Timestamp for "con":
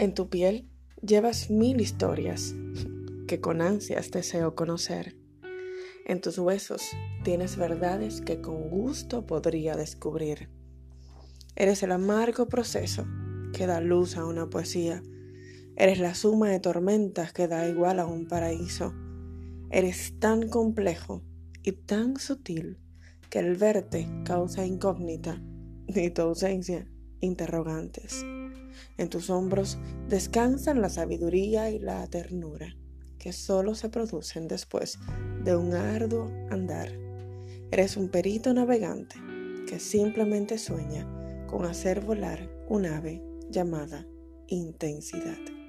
3.42-3.60, 8.40-8.70, 41.46-41.64